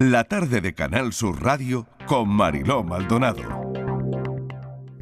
[0.00, 3.72] La tarde de Canal Sur Radio con Mariló Maldonado.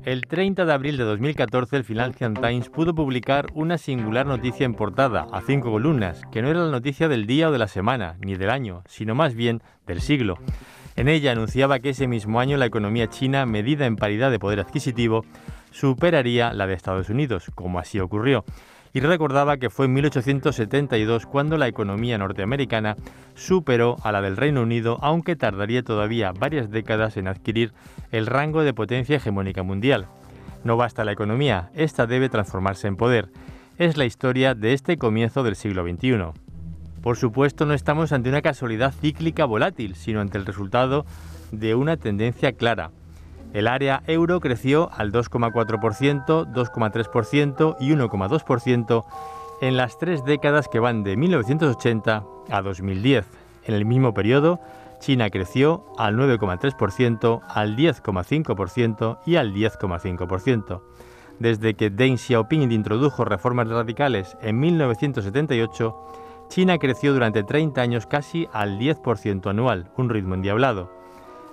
[0.07, 4.73] El 30 de abril de 2014 el Financial Times pudo publicar una singular noticia en
[4.73, 8.17] portada, a cinco columnas, que no era la noticia del día o de la semana,
[8.21, 10.39] ni del año, sino más bien del siglo.
[10.97, 14.61] En ella anunciaba que ese mismo año la economía china, medida en paridad de poder
[14.61, 15.27] adquisitivo,
[15.73, 18.47] superaría la de Estados Unidos, como así ocurrió
[18.97, 22.97] y recordaba que fue en 1872 cuando la economía norteamericana
[23.35, 27.75] superó a la del Reino Unido, aunque tardaría todavía varias décadas en adquirir
[28.11, 30.07] el rango de potencia hegemónica mundial.
[30.65, 33.29] No basta la economía, esta debe transformarse en poder.
[33.77, 36.33] Es la historia de este comienzo del siglo XXI.
[37.03, 41.05] Por supuesto, no estamos ante una casualidad cíclica volátil, sino ante el resultado
[41.53, 42.93] de una tendencia clara.
[43.53, 49.05] El área euro creció al 2,4%, 2,3% y 1,2%
[49.61, 53.27] en las tres décadas que van de 1980 a 2010.
[53.65, 54.61] En el mismo periodo,
[55.01, 60.83] China creció al 9,3%, al 10,5% y al 10,5%.
[61.39, 65.97] Desde que Deng Xiaoping introdujo reformas radicales en 1978,
[66.49, 70.96] China creció durante 30 años casi al 10% anual, un ritmo endiablado.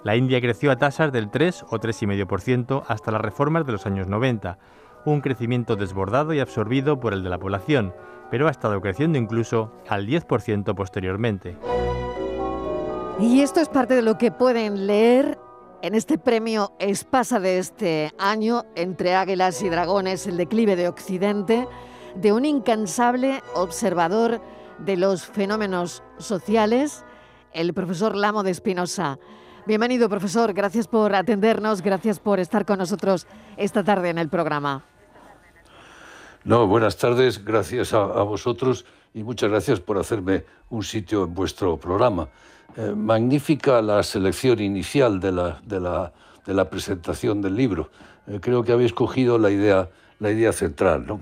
[0.03, 4.07] La India creció a tasas del 3 o 3,5% hasta las reformas de los años
[4.07, 4.57] 90,
[5.05, 7.93] un crecimiento desbordado y absorbido por el de la población,
[8.29, 11.57] pero ha estado creciendo incluso al 10% posteriormente.
[13.19, 15.39] Y esto es parte de lo que pueden leer
[15.81, 21.65] en este premio Espasa de este año, entre águilas y dragones, el declive de Occidente,
[22.15, 24.41] de un incansable observador
[24.79, 27.05] de los fenómenos sociales,
[27.53, 29.17] el profesor Lamo de Espinosa.
[29.66, 30.53] Bienvenido, profesor.
[30.53, 34.83] Gracias por atendernos, gracias por estar con nosotros esta tarde en el programa.
[36.44, 41.78] No, buenas tardes, gracias a, vosotros y muchas gracias por hacerme un sitio en vuestro
[41.78, 42.28] programa.
[42.75, 46.11] Eh, magnífica la selección inicial de la, de la,
[46.45, 47.89] de la presentación del libro.
[48.28, 51.22] Eh, creo que habéis cogido la idea, la idea central, ¿no?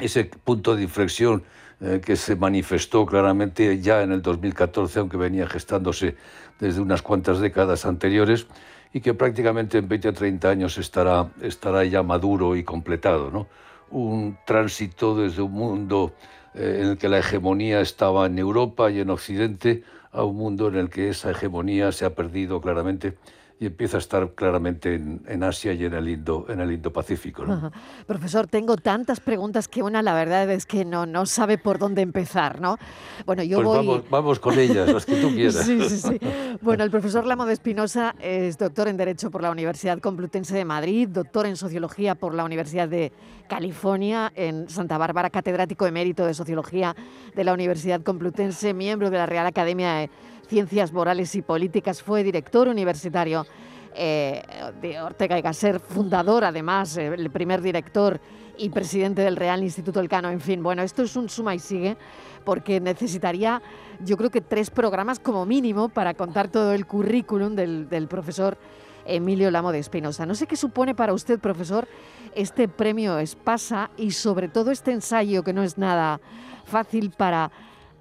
[0.00, 1.42] Ese punto de inflexión
[1.80, 6.16] eh, que se manifestó claramente ya en el 2014, aunque venía gestándose
[6.58, 8.46] desde unas cuantas décadas anteriores
[8.92, 13.30] y que prácticamente en 20 o 30 años estará, estará ya maduro y completado.
[13.30, 13.46] ¿no?
[13.90, 16.14] Un tránsito desde un mundo
[16.54, 20.68] eh, en el que la hegemonía estaba en Europa y en Occidente a un mundo
[20.68, 23.16] en el que esa hegemonía se ha perdido claramente
[23.60, 27.44] y empieza a estar claramente en, Asia y en el Indo, en el Indo Pacífico.
[28.06, 32.02] Profesor, tengo tantas preguntas que una la verdad es que no, no sabe por dónde
[32.02, 32.78] empezar, ¿no?
[33.26, 35.66] Bueno, yo pues Vamos, vamos, con ellas, las que tú quieras.
[35.66, 36.18] sí, sí, sí.
[36.60, 40.64] Bueno, el profesor Lamo de Espinosa es doctor en Derecho por la Universidad Complutense de
[40.64, 43.12] Madrid, doctor en Sociología por la Universidad de
[43.48, 46.94] California, en Santa Bárbara, catedrático emérito de Sociología
[47.34, 50.10] de la Universidad Complutense, miembro de la Real Academia de
[50.48, 53.46] Ciencias Morales y Políticas, fue director universitario
[53.94, 54.42] eh,
[54.80, 58.18] de Ortega y Gasser, fundador además, eh, el primer director
[58.56, 60.30] y presidente del Real Instituto Elcano.
[60.30, 61.96] En fin, bueno, esto es un suma y sigue
[62.44, 63.60] porque necesitaría
[64.00, 68.56] yo creo que tres programas como mínimo para contar todo el currículum del, del profesor
[69.04, 70.24] Emilio Lamo de Espinosa.
[70.24, 71.86] No sé qué supone para usted, profesor,
[72.34, 76.20] este premio Espasa y sobre todo este ensayo que no es nada
[76.64, 77.50] fácil para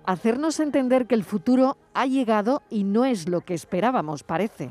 [0.07, 4.69] hacernos entender que el futuro ha llegado y no es lo que esperábamos, parece.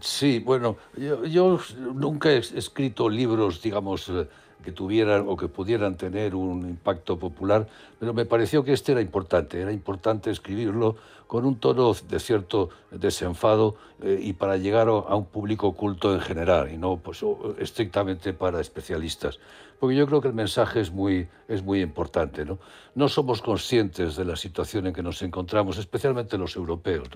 [0.00, 1.58] Sí, bueno, yo,
[1.94, 4.28] nunca he escrito libros, digamos, eh,
[4.62, 7.66] que tuvieran o que pudieran tener un impacto popular,
[7.98, 10.96] pero me pareció que este era importante, era importante escribirlo
[11.26, 16.20] con un tono de cierto desenfado eh, y para llegar a un público culto en
[16.20, 17.24] general y no pues,
[17.58, 19.38] estrictamente para especialistas
[19.78, 22.44] porque yo creo que el mensaje es muy, es muy importante.
[22.44, 22.58] ¿no?
[22.96, 27.08] no somos conscientes de la situación en que nos encontramos, especialmente los europeos.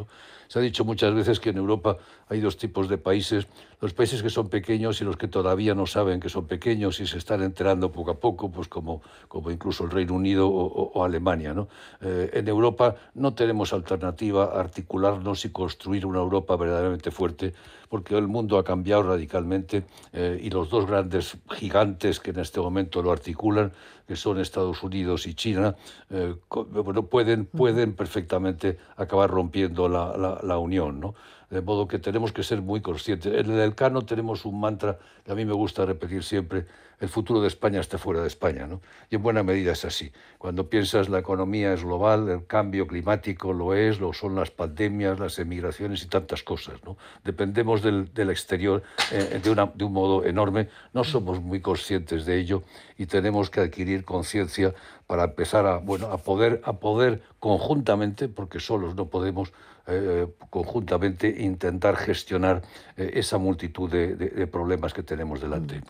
[0.46, 1.96] Se ha dicho muchas veces que en Europa
[2.28, 3.46] hay dos tipos de países,
[3.80, 7.06] los países que son pequeños y los que todavía no saben que son pequeños y
[7.06, 11.54] se están enterando poco a poco, pues como, como incluso el Reino Unido o, Alemania.
[12.02, 17.54] Eh, en Europa no tenemos alternativa a articularnos y construir una Europa verdaderamente fuerte
[17.90, 19.82] porque el mundo ha cambiado radicalmente
[20.12, 23.72] eh, y los dos grandes gigantes que en este momento lo articulan,
[24.10, 25.76] que son Estados Unidos y China,
[26.10, 30.98] eh, bueno, pueden, pueden perfectamente acabar rompiendo la, la, la unión.
[30.98, 31.14] ¿no?
[31.48, 33.32] De modo que tenemos que ser muy conscientes.
[33.32, 36.66] En el Elcano tenemos un mantra que a mí me gusta repetir siempre,
[37.00, 38.66] el futuro de España está fuera de España.
[38.66, 38.80] ¿no?
[39.10, 40.12] Y en buena medida es así.
[40.38, 45.18] Cuando piensas la economía es global, el cambio climático lo es, lo son las pandemias,
[45.18, 46.74] las emigraciones y tantas cosas.
[46.84, 46.96] ¿no?
[47.24, 48.82] Dependemos del, del exterior
[49.12, 52.62] eh, de, una, de un modo enorme, no somos muy conscientes de ello
[52.98, 54.74] y tenemos que adquirir conciencia
[55.06, 59.52] para empezar a, bueno, a, poder, a poder conjuntamente, porque solos no podemos,
[59.86, 62.62] eh, conjuntamente intentar gestionar
[62.96, 65.80] eh, esa multitud de, problemas que tenemos delante.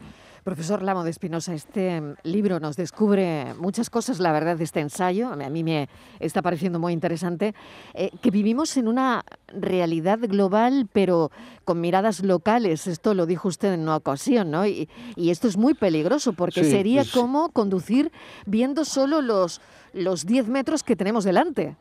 [0.45, 5.29] Profesor Lamo de Espinosa, este libro nos descubre muchas cosas, la verdad, de este ensayo.
[5.33, 5.89] A mí me
[6.19, 7.55] está pareciendo muy interesante,
[7.93, 11.31] eh, que vivimos en una realidad global, pero
[11.65, 12.87] con miradas locales.
[12.87, 14.67] Esto lo dijo usted en una ocasión, ¿no?
[14.67, 18.11] Y, esto es muy peligroso, porque sería pues como conducir
[18.47, 19.61] viendo solo los,
[19.93, 21.77] los 10 metros que tenemos delante.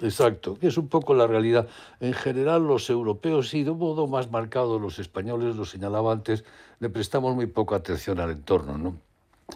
[0.00, 1.68] Exacto, que es un poco la realidad.
[2.00, 6.44] En general, los europeos y de un modo más marcado los españoles, lo señalaba antes,
[6.80, 9.00] le prestamos muy poca atención al entorno, ¿no?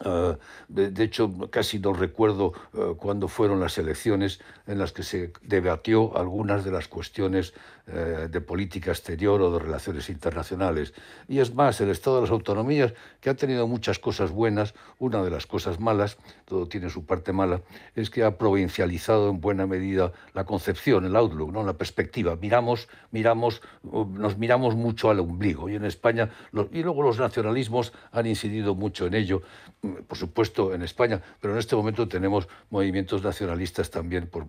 [0.05, 0.37] Ah,
[0.69, 6.17] de, hecho, casi no recuerdo uh, cuándo fueron las elecciones en las que se debatió
[6.17, 7.55] algunas de las cuestiones
[7.91, 10.93] eh, de política exterior o de relaciones internacionales.
[11.27, 12.93] Y es más, el Estado de las Autonomías,
[13.23, 17.33] que ha tenido muchas cosas buenas, una de las cosas malas, todo tiene su parte
[17.33, 17.63] mala,
[17.95, 21.65] es que ha provincializado en buena medida la concepción, el outlook, ¿no?
[21.65, 22.37] la perspectiva.
[22.37, 25.71] Miramos, miramos, nos miramos mucho al ombligo.
[25.71, 26.31] Y en España,
[26.71, 29.41] y luego los nacionalismos han incidido mucho en ello,
[29.81, 34.47] por supuesto en España, pero en este momento tenemos movimientos nacionalistas también por,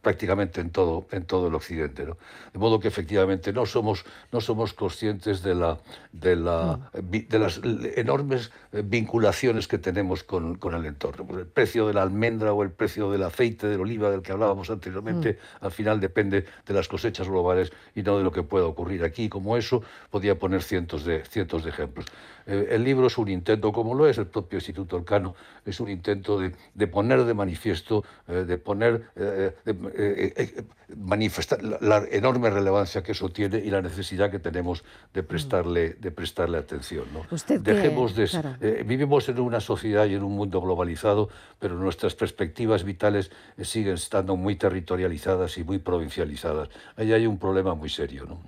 [0.00, 2.06] prácticamente en todo, en todo el occidente.
[2.06, 2.16] ¿no?
[2.52, 5.78] De modo que efectivamente no somos, no somos conscientes de, la,
[6.12, 7.60] de, la, de las
[7.96, 11.26] enormes vinculaciones que tenemos con, con el entorno.
[11.26, 14.30] Pues el precio de la almendra o el precio del aceite de oliva del que
[14.30, 15.64] hablábamos anteriormente, mm.
[15.64, 19.28] al final depende de las cosechas globales y no de lo que pueda ocurrir aquí.
[19.28, 22.06] Como eso, podía poner cientos de, cientos de ejemplos.
[22.46, 25.34] Eh, el libro es un intento, como lo es el propio Instituto Elcano,
[25.64, 32.48] es un intento de, de poner de manifiesto, eh, de poner, de, manifestar la enorme
[32.50, 35.26] relevancia que eso tiene y la necesidad que tenemos de mm.
[35.26, 37.04] prestarle, de prestarle atención.
[37.12, 37.26] ¿no?
[37.58, 38.28] Dejemos de,
[38.60, 41.28] eh, vivimos en una sociedad y en un mundo globalizado,
[41.58, 46.68] pero nuestras perspectivas vitales eh, siguen estando muy territorializadas y muy provincializadas.
[46.96, 48.24] Ahí hay un problema muy serio.
[48.26, 48.38] ¿no?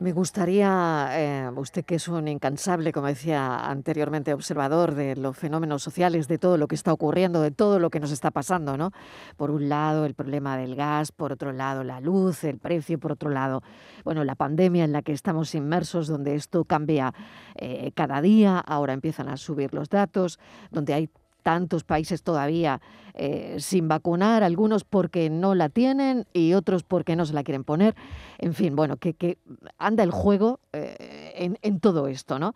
[0.00, 5.82] Me gustaría, eh, usted que es un incansable, como decía anteriormente, observador de los fenómenos
[5.82, 8.92] sociales, de todo lo que está ocurriendo, de todo lo que nos está pasando, ¿no?
[9.36, 13.12] Por un lado, el problema del gas, por otro lado, la luz, el precio, por
[13.12, 13.62] otro lado,
[14.02, 17.12] bueno, la pandemia en la que estamos inmersos, donde esto cambia
[17.56, 20.38] eh, cada día, ahora empiezan a subir los datos,
[20.70, 21.10] donde hay
[21.42, 22.80] tantos países todavía
[23.14, 27.64] eh, sin vacunar, algunos porque no la tienen y otros porque no se la quieren
[27.64, 27.94] poner.
[28.38, 29.38] En fin, bueno, que,
[29.78, 32.54] anda el juego eh, en, todo esto, ¿no?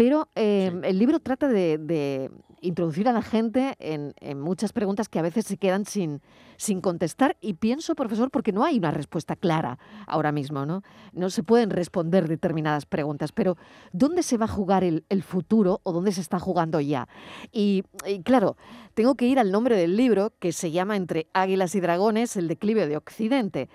[0.00, 2.30] Pero em, el libro trata de,
[2.62, 6.22] introducir a la gente en, muchas preguntas que a veces se quedan sin,
[6.56, 7.36] sin contestar.
[7.42, 10.82] Y pienso, profesor, porque no hay una respuesta clara ahora mismo, ¿no?
[11.12, 13.32] No se pueden responder determinadas preguntas.
[13.32, 13.58] Pero,
[13.92, 17.06] ¿dónde se va a jugar el, futuro o dónde se está jugando ya?
[17.52, 17.82] Y,
[18.24, 18.56] claro,
[18.94, 22.48] tengo que ir al nombre del libro, que se llama Entre Águilas y Dragones, el
[22.48, 23.68] declive de Occidente.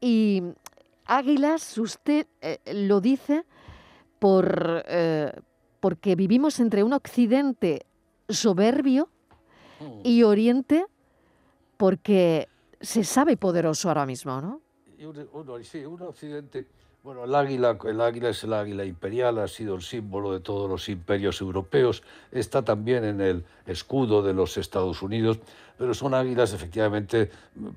[0.00, 0.42] Y
[1.06, 3.44] Águilas, usted eh, lo dice
[4.18, 5.32] por, eh,
[5.80, 7.86] porque vivimos entre un occidente
[8.28, 9.08] soberbio
[9.80, 10.00] mm.
[10.04, 10.86] y oriente
[11.76, 12.48] porque
[12.80, 14.60] se sabe poderoso ahora mismo, ¿no?
[15.62, 16.66] sí, un occidente...
[17.02, 20.68] Bueno, el águila, el águila es el águila imperial, ha sido el símbolo de todos
[20.68, 25.38] los imperios europeos, está también en el escudo de los Estados Unidos,
[25.80, 27.30] pero son águilas efectivamente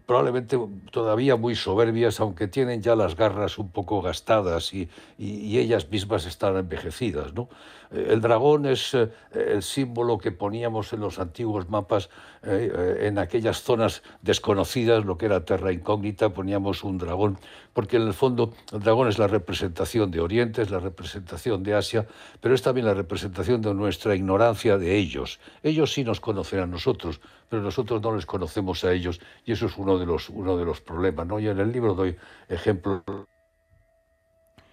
[0.06, 0.60] probablemente
[0.92, 6.26] todavía muy soberbias, aunque tienen ya las garras un poco gastadas y, y, ellas mismas
[6.26, 7.34] están envejecidas.
[7.34, 7.48] ¿no?
[7.92, 12.10] Eh, el dragón es eh, el símbolo que poníamos en los antiguos mapas
[12.44, 17.38] eh, en aquellas zonas desconocidas, lo que era terra incógnita, poníamos un dragón,
[17.74, 21.76] porque en el fondo el dragón es la representación de Oriente, es la representación de
[21.76, 22.06] Asia,
[22.42, 25.40] pero es también la representación de nuestra ignorancia de ellos.
[25.62, 27.22] Ellos sí nos conocen a nosotros,
[27.54, 30.66] pero nosotros no les conocemos a ellos y eso es uno de los, uno de
[30.66, 31.28] los problemas.
[31.28, 31.40] ¿no?
[31.40, 32.16] Y en el libro doy
[32.50, 33.04] ejemplos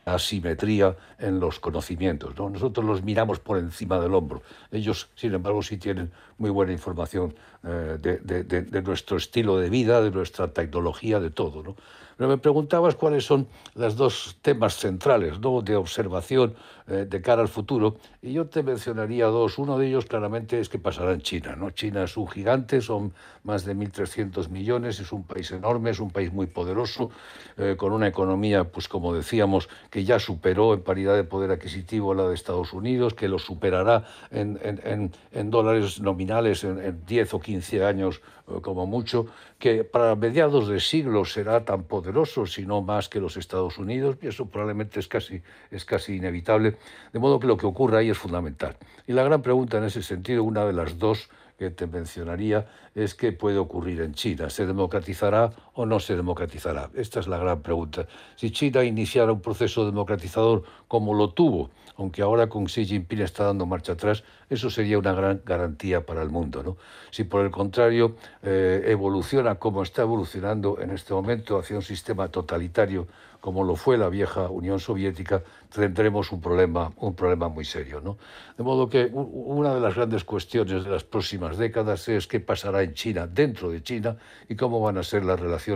[0.06, 2.34] asimetría en los conocimientos.
[2.38, 2.48] ¿no?
[2.48, 4.40] Nosotros los miramos por encima del hombro.
[4.70, 7.34] Ellos, sin embargo, sí tienen muy buena información
[7.64, 11.62] eh, de, de, nuestro estilo de vida, de nuestra tecnología, de todo.
[11.62, 11.76] ¿no?
[12.20, 15.62] Pero me preguntabas cuáles son los dos temas centrales ¿no?
[15.62, 16.54] de observación
[16.86, 19.56] eh, de cara al futuro, y yo te mencionaría dos.
[19.56, 21.56] Uno de ellos claramente es que pasará en China.
[21.56, 21.70] ¿no?
[21.70, 26.10] China es un gigante, son más de 1.300 millones, es un país enorme, es un
[26.10, 27.10] país muy poderoso,
[27.56, 32.12] eh, con una economía, pues como decíamos, que ya superó en paridad de poder adquisitivo
[32.12, 37.40] la de Estados Unidos, que lo superará en, en, en, dólares nominales en, 10 o
[37.40, 39.26] 15 años eh, como mucho,
[39.60, 44.16] que para mediados de siglo será tan poderoso, si no más que los Estados Unidos,
[44.22, 46.78] y eso probablemente es casi, es casi inevitable,
[47.12, 48.76] de modo que lo que ocurre ahí es fundamental.
[49.06, 53.14] Y la gran pregunta en ese sentido, una de las dos que te mencionaría es
[53.14, 54.48] qué puede ocurrir en China.
[54.48, 56.90] ¿Se democratizará o no se democratizará?
[56.94, 58.06] Esta es la gran pregunta.
[58.36, 63.44] Si China iniciara un proceso democratizador como lo tuvo, aunque ahora con Xi Jinping está
[63.44, 66.62] dando marcha atrás, eso sería una gran garantía para el mundo.
[66.62, 66.76] ¿no?
[67.10, 72.28] Si por el contrario eh, evoluciona como está evolucionando en este momento hacia un sistema
[72.28, 73.06] totalitario
[73.40, 75.42] como lo fue la vieja Unión Soviética,
[75.74, 78.00] tendremos un problema, un problema muy serio.
[78.00, 78.18] ¿no?
[78.56, 82.82] De modo que una de las grandes cuestiones de las próximas décadas es qué pasará
[82.82, 84.16] en China, dentro de China,
[84.48, 85.69] y cómo van a ser las relaciones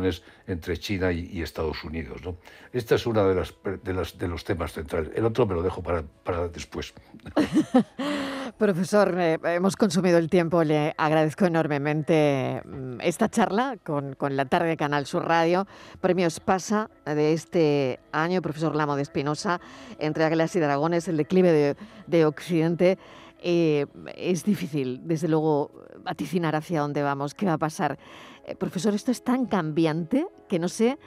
[0.46, 2.20] entre China y, Estados Unidos.
[2.24, 2.36] ¿no?
[2.72, 5.10] Esta es una de, las, de, las, de los temas centrales.
[5.14, 6.94] El otro me lo dejo para, para después.
[8.58, 10.62] Profesor, eh, hemos consumido el tiempo.
[10.64, 15.66] Le agradezco enormemente mm, esta charla con, con, la tarde de Canal Sur Radio.
[16.00, 19.60] Premios Pasa de este año, profesor Lamo de Espinosa,
[19.98, 22.98] entre Águilas y Dragones, el declive de, de Occidente.
[23.46, 23.84] Eh,
[24.16, 25.70] es difícil, desde luego,
[26.02, 27.98] vaticinar hacia dónde vamos, qué va a pasar.
[28.44, 30.98] Eh, profesor, esto es tan cambiante que no sé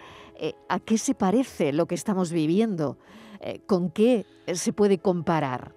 [0.70, 3.00] a qué se parece lo que estamos viviendo,
[3.65, 5.74] con qué se puede comparar.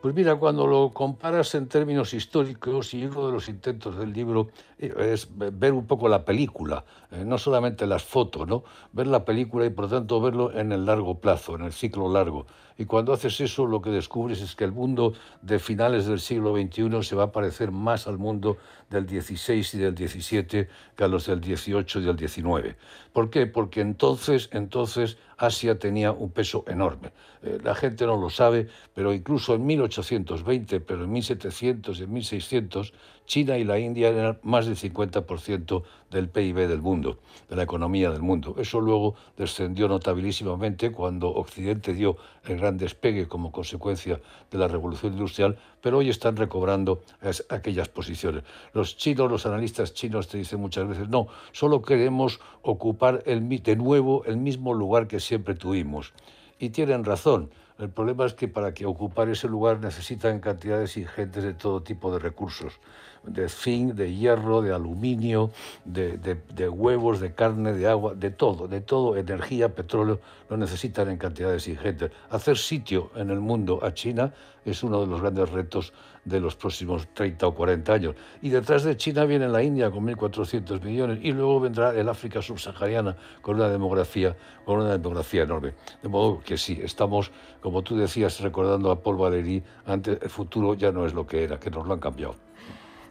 [0.00, 4.48] Pues mira, cuando lo comparas en términos históricos, y uno de los intentos del libro
[4.78, 8.64] eh, es ver un poco la película, eh, no solamente las fotos, ¿no?
[8.92, 12.46] Ver la película y por tanto verlo en el largo plazo, en el ciclo largo.
[12.80, 16.56] Y cuando haces eso, lo que descubres es que el mundo de finales del siglo
[16.56, 18.56] XXI se va a parecer más al mundo
[18.88, 22.76] del XVI y del XVII que a los del XVIII y del XIX.
[23.12, 23.46] ¿Por qué?
[23.46, 27.12] Porque entonces, entonces Asia tenía un peso enorme.
[27.42, 32.12] Eh, la gente no lo sabe, pero incluso en 1820, pero en 1700 y en
[32.14, 32.94] 1600,
[33.30, 37.18] China y la India eran más del 50% del PIB del mundo,
[37.48, 38.56] de la economía del mundo.
[38.58, 44.20] Eso luego descendió notabilísimamente cuando Occidente dio el gran despegue como consecuencia
[44.50, 47.04] de la revolución industrial, pero hoy están recobrando
[47.50, 48.42] aquellas posiciones.
[48.72, 53.76] Los chinos, los analistas chinos te dicen muchas veces, no, solo queremos ocupar el, de
[53.76, 56.14] nuevo el mismo lugar que siempre tuvimos.
[56.58, 57.50] Y tienen razón.
[57.78, 62.12] El problema es que para que ocupar ese lugar necesitan cantidades ingentes de todo tipo
[62.12, 62.78] de recursos,
[63.24, 65.50] de zinc, de hierro, de aluminio,
[65.84, 71.08] de, de, huevos, de carne, de agua, de todo, de todo, energía, petróleo, lo necesitan
[71.08, 72.10] en cantidades ingentes.
[72.30, 74.32] Hacer sitio en el mundo a China
[74.64, 75.92] es uno de los grandes retos
[76.24, 78.14] de los próximos 30 o 40 años.
[78.42, 82.42] Y detrás de China viene la India con 1.400 millones y luego vendrá el África
[82.42, 85.74] subsahariana con una demografía, con una demografía enorme.
[86.02, 90.74] De modo que sí, estamos, como tú decías, recordando a Paul Valéry, antes el futuro
[90.74, 92.36] ya no es lo que era, que nos lo han cambiado.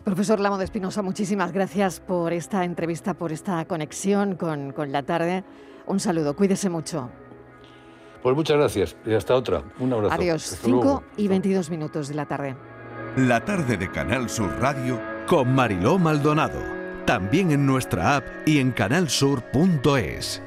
[0.10, 5.04] Profesor Lamo de Espinosa, muchísimas gracias por esta entrevista, por esta conexión con, con la
[5.04, 5.44] tarde.
[5.86, 7.12] Un saludo, cuídese mucho.
[8.24, 9.62] Pues muchas gracias y hasta otra.
[9.78, 10.16] Un abrazo.
[10.16, 10.58] Adiós.
[10.64, 12.56] 5 y 22 minutos de la tarde.
[13.18, 16.60] La tarde de Canal Sur Radio con Mariló Maldonado.
[17.06, 20.42] También en nuestra app y en canalsur.es.